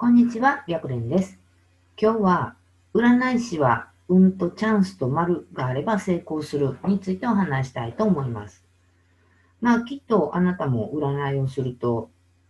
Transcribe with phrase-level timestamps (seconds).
[0.00, 1.38] こんにちは、白蓮です。
[2.00, 2.56] 今日は、
[2.94, 8.64] 占い師は運とチャンスと丸があれば成功するについてお話したいと思います。
[9.60, 12.08] まあ、きっとあなたも占いをすると、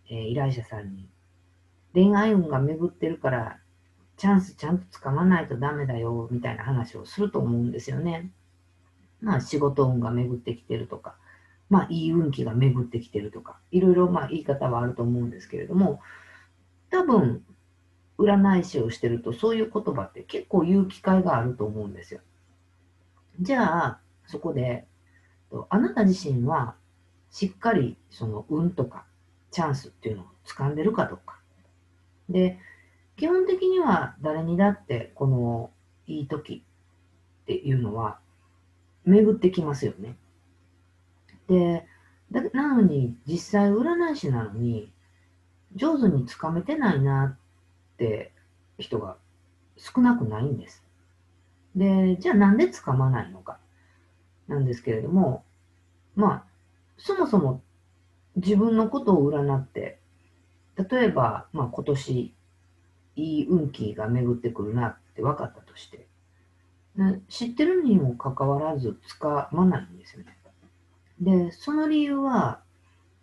[0.09, 1.09] えー依頼者さんに、
[1.93, 3.57] 恋愛運が巡ってるから、
[4.15, 8.31] チャンスちゃんとつかまないとダメだよ、みたいな話をすると思うんですよね。
[9.19, 11.15] まあ、仕事運が巡ってきてるとか、
[11.69, 15.99] まあ、いい運気が巡ってきてるとか、いろいろまあ言い方はあると思うんですけれども、
[16.91, 17.43] 多分、
[18.17, 22.19] 占い師をしてるとそういう言葉って結構言う機会があると思うんですよ。
[23.39, 24.85] じゃあ、そこで、
[25.69, 26.75] あなた自身は
[27.31, 29.05] しっかりその運とか
[29.49, 31.39] チャンスっていうのを掴んでるかどうか。
[32.29, 32.59] で、
[33.17, 35.71] 基本的には誰にだってこの
[36.07, 36.63] いい時
[37.43, 38.19] っていうのは
[39.05, 40.15] 巡ってきますよね。
[41.47, 41.85] で、
[42.53, 44.91] なのに実際占い師なのに
[45.75, 48.31] 上手につかめてないなって
[48.77, 49.17] 人が
[49.77, 50.83] 少なくないんです。
[51.75, 53.57] で、じゃあなんでつかまないのか
[54.47, 55.43] なんですけれども、
[56.15, 56.43] まあ、
[56.97, 57.61] そもそも
[58.35, 59.99] 自分のことを占って、
[60.77, 62.33] 例えば、まあ今年
[63.15, 66.07] いい運気が巡ってくるなって分かったとして、
[67.29, 70.37] 知ってるにもかかわらずつかまないんですよね。
[71.19, 72.61] で、その理由は、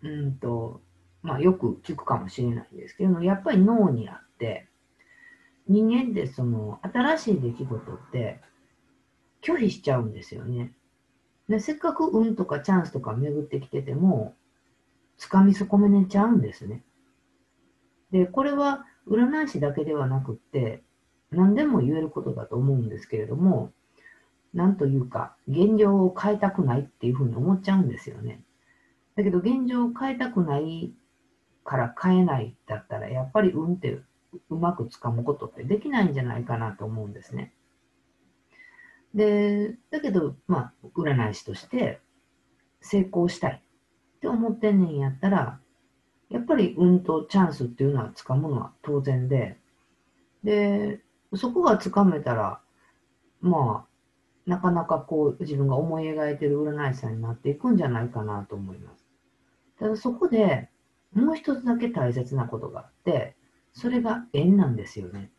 [0.01, 0.81] うんと、
[1.21, 4.67] まあよく聞くかもしれないですけど、やっぱり脳にあって、
[5.67, 8.39] 人間ってその新しい出来事って
[9.41, 10.71] 拒否しちゃうんですよね。
[11.47, 14.35] で、せっかく運とかチャンスとか巡ってきてても、
[15.19, 16.83] 掴み損ねちゃうんですね。
[18.11, 20.83] で、これは占い師だけではなくって、
[21.31, 23.71] 何でも言えることだと思うんですけれども、
[24.53, 28.41] なんというか、現状を変えたくないっていうふうに思っちゃうんですよね。
[29.15, 30.93] だけど現状を変えたくない
[31.69, 33.99] から変えないだったら、やっぱり運って
[34.49, 37.53] うまくつかむことってできないんじゃないかなと思うんですね。
[39.13, 42.01] で、だけど、まあ、占い師として
[42.81, 43.61] 成功したい
[44.17, 45.59] って思ってんねんやったら、
[46.31, 49.55] やっぱり運とチャンスっていうのはつかむのは当然で、
[50.43, 51.01] で、
[51.35, 52.61] そこがつかめたら、
[53.41, 59.05] まあ、なかなかこう自分が思い描いてる占い師さんになっていくんじゃないかなと思います。
[59.77, 60.67] ただそこで
[61.13, 63.35] もう一つだけ大切なことがあって、
[63.73, 65.31] それが縁なんですよね。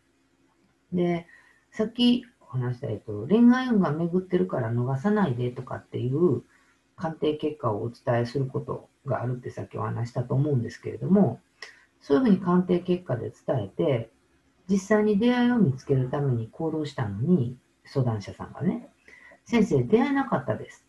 [0.93, 1.27] で、
[1.71, 6.43] さっきお話した、えっと、恋愛運が巡ってるから逃さないでとかっていう
[6.97, 11.41] 鑑定結果をお伝えすることがあるってさっきお話したと思うんですけれども、
[12.01, 14.11] そういうふうに鑑定結果で伝えて、
[14.69, 18.89] 実際に出会いを見つけるために行動したのに、相談者さんがね、
[19.45, 20.87] 先生出会えなかったです。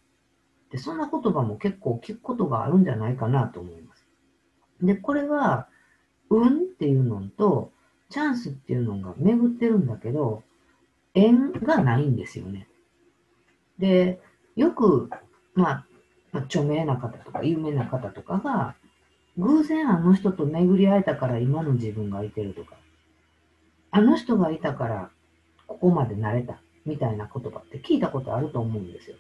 [0.72, 4.01] で、そんな言葉も結構聞くことがあるんじゃないかなと思います。
[4.82, 5.68] で、これは、
[6.30, 7.72] 運っていうのと、
[8.10, 10.44] チャンスっていうのが巡ってるんだけど、
[11.14, 12.68] 縁がないんですよね。
[13.80, 14.22] で、
[14.56, 15.10] よく、
[15.54, 15.86] まあ、
[16.32, 18.76] ま著名な方とか有名な方とかが、
[19.38, 22.76] 偶然あの人と巡り会えたから今の自分がいてるとか、
[23.92, 25.10] あの人がいたから
[25.68, 29.16] ここまでなれたみたいな言葉って聞いたことあると思うんですよ。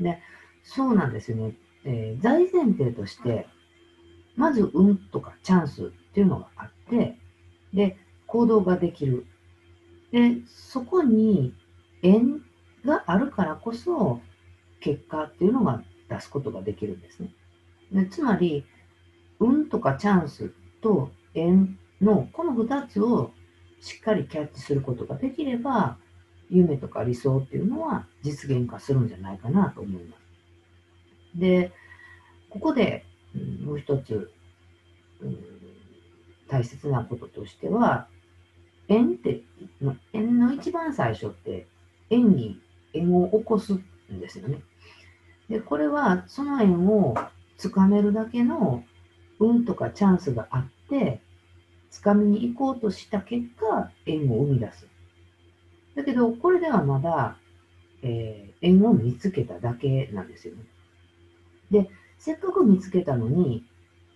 [0.00, 0.18] で、
[0.62, 1.54] そうなんですよね。
[1.84, 3.46] えー大前提として、
[4.40, 7.18] まず運とかチャンスっていうのがあって、
[7.74, 9.26] で、行動ができる。
[10.12, 11.52] で、そこに
[12.02, 12.40] 縁
[12.82, 14.22] があるからこそ、
[14.80, 17.34] 結果っていうのが出すことができるんですね。
[17.92, 18.64] でつまり、
[19.40, 23.32] 運とかチャンスと縁のこの2つを
[23.82, 25.98] しっかりキャッチすることができれば、
[26.48, 30.22] 夢とか理想っていうのは実現化するんじゃないかなと思います。
[31.38, 31.72] で、
[32.48, 33.04] ここで
[33.64, 34.30] もう一つ、
[36.48, 38.08] 大切なこととしては、
[38.88, 39.42] 縁って、
[40.12, 41.66] 縁の一番最初って、
[42.10, 42.60] 縁に
[42.92, 43.84] 縁を起こすん
[44.20, 44.62] ですよね。
[45.48, 47.14] で、これはその縁を
[47.56, 48.84] つかめるだけの
[49.38, 51.20] 運とかチャンスがあって、
[51.90, 54.86] つかみに行こうとした結果、縁を生み出す。
[55.94, 57.36] だけど、これではまだ、
[58.02, 60.64] えー縁を見つけただけなんですよね。
[61.70, 63.64] で、せっかく見つけたのに、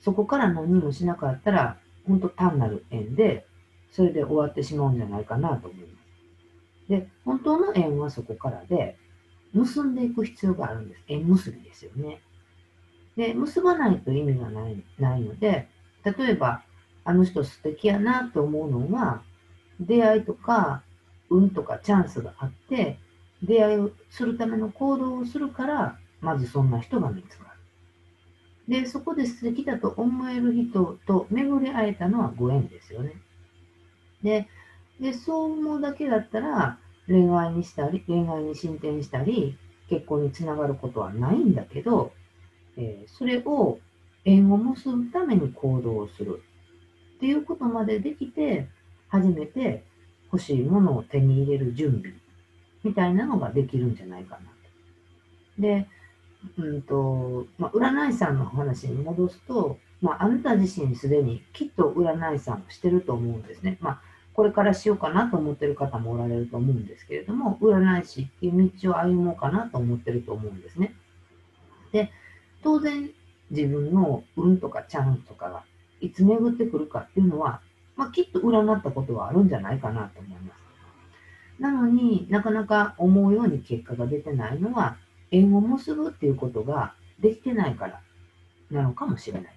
[0.00, 3.46] そこから何もしなかったら、本当単なる縁で、
[3.90, 6.88] それで終わってしまうんじゃないかなと思います。
[6.90, 8.98] で、本当の縁はそこからで、
[9.54, 11.02] 結んでいく必要があるんです。
[11.08, 12.20] 縁結びですよね。
[13.16, 15.68] で、結ばないと意味がないないので、
[16.04, 16.62] 例えば、
[17.04, 19.22] あの人素敵やなと思うのは、
[19.80, 20.82] 出会いとか、
[21.30, 22.98] 運とかチャンスがあって、
[23.42, 27.53] 出会いをするための行動をするから、まずそんな人が見つかる。
[28.68, 33.12] で、そこで素敵だと思える人と巡り会えたのはご縁ですよね。
[34.22, 34.48] で、
[35.00, 39.58] で、そう思うだけだったら、恋愛にしたり、恋愛に進展したり、
[39.88, 42.12] 結婚につながることはないんだけど、
[42.76, 43.78] えー、それを
[44.24, 46.42] 縁を結ぶために行動をする
[47.16, 48.68] っていうことまでできて、
[49.08, 49.84] 初めて
[50.32, 52.14] 欲しいものを手に入れる準備
[52.82, 55.62] みたいなのができるんじゃないかなと。
[55.62, 55.86] で、
[56.58, 63.78] うんと、まあ、占い師さんの話に戻すと、まあ、あなた自身すでにきっと占い師さんをしてると思うんですね。
[63.80, 64.00] まあ、
[64.34, 70.94] これからしようかなと思ってる方もおられると思うんですけれども、占い師っていう道を歩もうかなと思ってると思うんですね。
[71.92, 72.10] で、
[72.62, 73.10] 当然
[73.50, 75.64] 自分の運とかチャンスとかが
[76.00, 77.60] いつ巡ってくるかっていうのは、
[77.96, 80.64] まあ、きっと占ったことはあるんじゃないかなと思います。
[81.60, 84.96] なのになかなか思うように結果が出てないのは、
[85.30, 88.00] 縁を結ぶっていうことができてないから
[88.70, 89.48] なのかもしれないで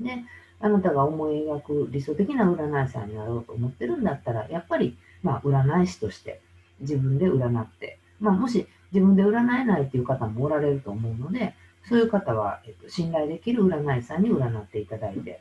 [0.00, 0.04] す。
[0.04, 0.24] で、
[0.60, 6.40] あなたが思い描く理想的な占い師さんになろうと思ってるんだったら、やっぱり、まあ、占い師として
[6.80, 11.54] 自分で占って、まあ、もし自分で占えないっていう方もおられると思うので、
[11.88, 15.40] そういう方は、えっと、信頼できる占い師さんに占っていただいて、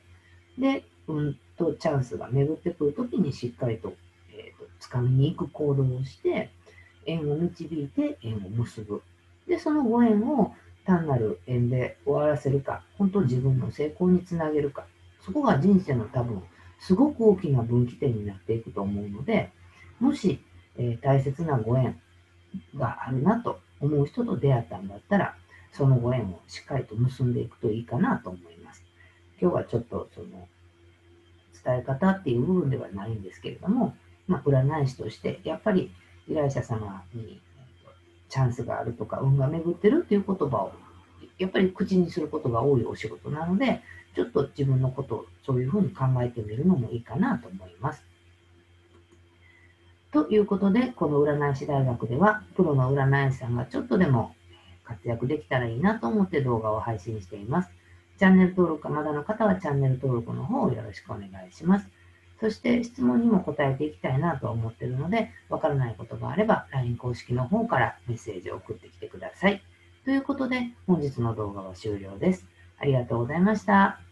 [0.57, 3.93] で、うんとチャンスが巡ってくるときにしっかりと、
[4.31, 6.51] えっと、掴みに行く行動をして、
[7.07, 9.01] 縁を導いて縁を結ぶ。
[9.47, 10.53] で、そのご縁を
[10.85, 14.85] 単なる縁で終わらせるか、本当自分の成功につなげるか、
[15.21, 16.43] そこが人生の多分、
[16.79, 19.51] すごく大きな分岐点になっていくと思うので、
[19.99, 20.39] もし、
[20.77, 21.99] えー、大切なご縁
[22.75, 25.35] があるなと思う人と出会ったんだったら、
[25.71, 28.83] そのご縁をしっかりと結んでいくといいかなと思います。
[29.39, 30.47] 今日はちょっとその
[31.63, 33.95] 伝え方っていう部分ではないんですけれども、
[34.27, 35.91] まあ、占い師としてやっぱり
[36.29, 37.39] 依頼者様に
[38.29, 40.71] チャンスがあるとか運が巡ってるっていう言葉を
[41.37, 43.81] やっぱり口にすることが多いお仕事なので、
[44.15, 48.03] ちょっと自分のことをそういうふうに考えてみるのもいいかなと思います。
[50.11, 54.35] ということで、この占い師大学では、プロの占い師さんがちょっとでも
[54.83, 57.69] 活躍できたらいいなと思って動画を配信しています。
[58.17, 61.87] チャンネル登録がまだの方はチャンネル登録の方をよろしくお願いします。
[62.39, 69.61] そして質問にも答えていきたいなと思っているので、わからないことがあれば LINE 公式の方からメッセージを送ってきてください。
[70.05, 72.45] ということで、本日の動画は終了です。
[72.79, 74.06] ありがとうございました。